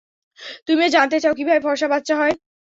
তুমিও 0.67 0.93
জানতে 0.95 1.17
চাও 1.19 1.37
কীভাবে 1.37 1.63
ফর্সা 1.65 1.87
বাচ্চা 1.93 2.13
হয়? 2.17 2.35